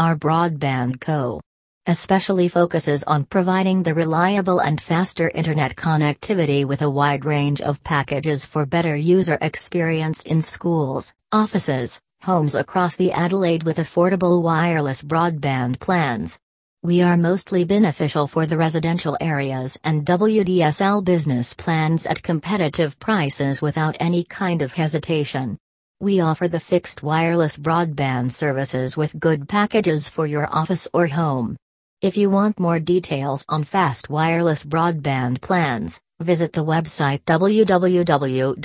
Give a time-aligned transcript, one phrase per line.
[0.00, 1.40] Our broadband co.
[1.86, 7.82] especially focuses on providing the reliable and faster internet connectivity with a wide range of
[7.82, 15.02] packages for better user experience in schools, offices, homes across the Adelaide with affordable wireless
[15.02, 16.38] broadband plans.
[16.80, 23.60] We are mostly beneficial for the residential areas and WDSL business plans at competitive prices
[23.60, 25.58] without any kind of hesitation.
[26.00, 31.56] We offer the fixed wireless broadband services with good packages for your office or home.
[32.00, 38.56] If you want more details on fast wireless broadband plans, visit the website www.nuscope.com.au.